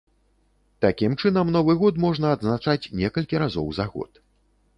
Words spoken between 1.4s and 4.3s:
новы год можна адзначаць некалькі разоў за год.